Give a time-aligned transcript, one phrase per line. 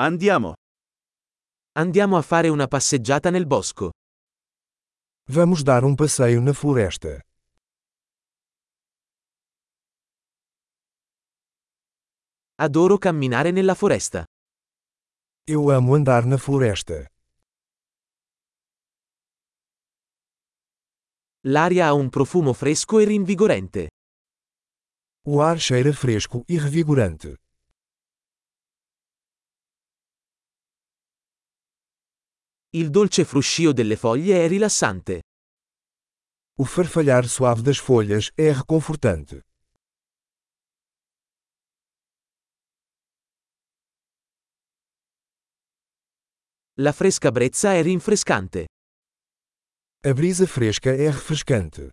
[0.00, 0.52] Andiamo.
[1.72, 3.90] Andiamo a fare una passeggiata nel bosco.
[5.32, 7.20] Vamos dar um passeio na floresta.
[12.60, 14.24] Adoro camminare nella foresta.
[15.44, 17.04] Eu amo andar na floresta.
[21.40, 23.88] L'aria ha un profumo fresco e rinvigorente.
[25.26, 27.34] O ar cheira fresco e revigorante.
[32.72, 35.22] Il dolce fruscio delle foglie è rilassante.
[36.60, 39.42] O farfalhar suave das folhas é reconfortante.
[46.74, 48.66] La fresca brezza è rinfrescante.
[50.04, 51.90] A brisa fresca é refrescante.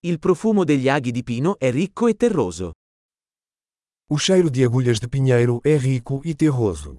[0.00, 2.72] Il profumo degli aghi di pino è ricco e terroso.
[4.06, 6.98] O cheiro de agulhas de pinheiro é rico e terroso.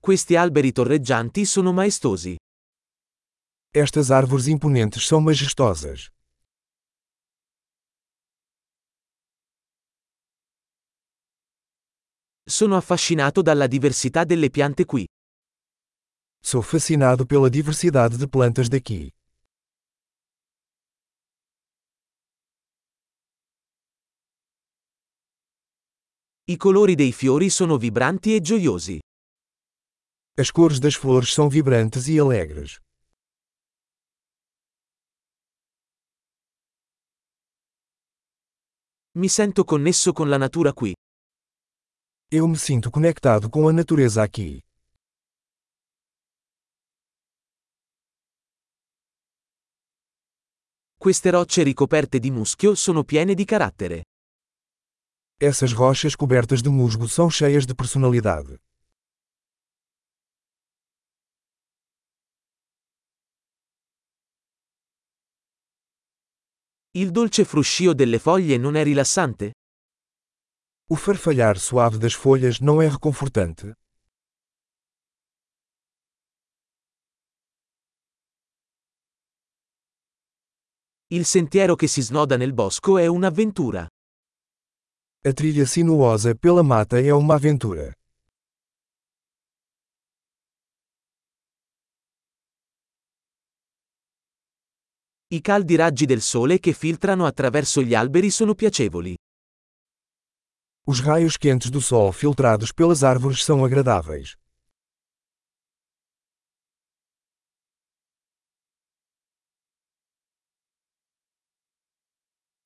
[0.00, 2.36] Questi alberi torreggianti sono maestosi.
[3.74, 6.08] Estas árvores imponentes são majestosas.
[12.48, 15.04] Sono affascinato dalla diversità delle piante qui.
[16.40, 19.12] Sou fascinado pela diversidade de plantas daqui.
[26.50, 28.98] I colori dei fiori sono vibranti e gioiosi.
[30.40, 32.78] As cores das flores são vibrantes e alegres.
[39.18, 40.94] Mi sento connesso con la natura qui.
[42.30, 44.62] Eu me sinto conectado com a natureza aqui.
[50.96, 54.04] Queste rocce ricoperte di muschio sono piene di carattere.
[55.40, 58.58] Essas rochas cobertas de musgo são cheias de personalidade.
[66.90, 69.52] Il dolce fruscio delle foglie non è rilassante?
[70.90, 73.74] O farfalhar suave das folhas não é reconfortante?
[81.10, 83.86] Il sentiero che si snoda nel bosco è un'avventura.
[85.26, 87.92] A trilha sinuosa pela mata é uma aventura.
[95.30, 99.16] I caldi raggi del sole che filtrano attraverso gli alberi sono piacevoli.
[100.86, 104.36] Os raios quentes do sol filtrados pelas árvores são agradáveis.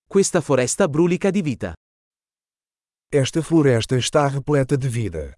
[0.07, 1.73] Questa foresta brulica di vita.
[3.15, 5.37] Esta floresta está repleta de vida.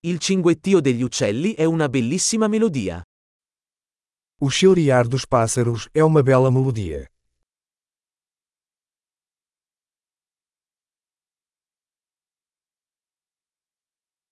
[0.00, 3.02] Il cinguettio degli uccelli è una bellissima melodia.
[4.40, 7.06] O chilrear dos pássaros é uma bela melodia.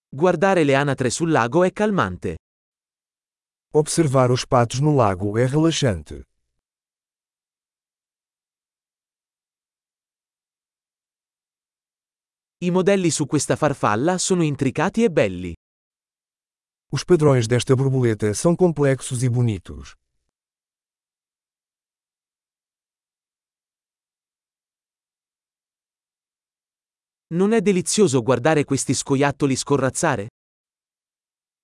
[0.09, 2.37] Guardare le anatre sul lago è calmante.
[3.75, 6.32] Observar os patos no lago é relaxante.
[12.63, 15.53] I modelli su questa farfalla sono intricati e belli.
[16.93, 19.95] Os padrões desta borboleta são complexos e bonitos.
[27.35, 30.29] Non è delizioso guardare questi scoiattoli scorrazzare?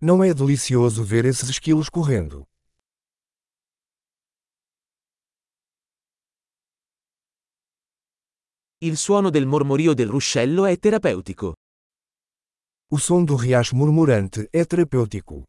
[0.02, 2.44] Não é delicioso ver esses esquilos correndo.
[8.80, 11.54] Il suono del mormorio del ruscello è terapeutico.
[12.92, 15.42] O som do riacho murmurante é terapêutico.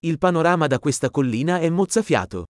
[0.00, 2.46] Il panorama da questa collina è mozzafiato.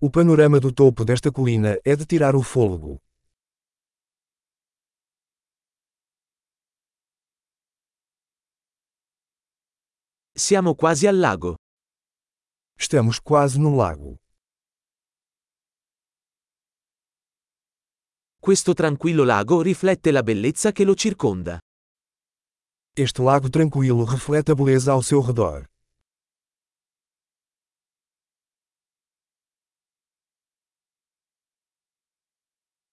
[0.00, 2.98] O panorama do topo desta colina é de tirar o fôlego.
[10.36, 11.56] Siamo quasi al lago.
[12.80, 14.16] Estamos quase no lago.
[18.38, 21.58] Questo tranquillo lago riflette la bellezza che lo circonda.
[22.94, 25.66] Este lago tranquilo reflete a beleza ao seu redor.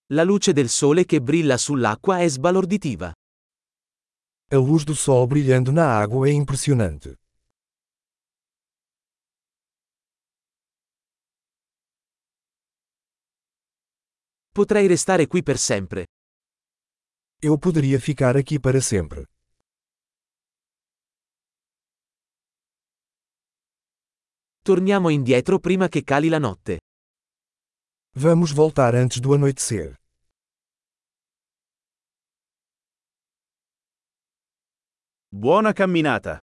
[0.08, 3.14] La luce del sole che brilla sull'acqua è sbalorditiva.
[4.50, 7.18] A luz do sol brilhando na água é impressionante.
[14.56, 16.06] Potrei restare qui per sempre.
[17.42, 19.26] Eu poderia ficar aqui para sempre.
[24.62, 26.80] Torniamo indietro prima che cali la notte.
[28.14, 29.94] Vamos voltar antes do anoitecer.
[35.28, 36.45] Buona camminata!